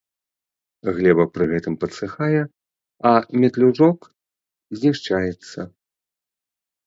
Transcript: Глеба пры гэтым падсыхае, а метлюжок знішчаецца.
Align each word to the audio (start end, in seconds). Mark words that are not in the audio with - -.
Глеба 0.99 1.23
пры 1.33 1.43
гэтым 1.51 1.75
падсыхае, 1.83 2.39
а 3.09 3.11
метлюжок 3.43 3.99
знішчаецца. 4.79 5.59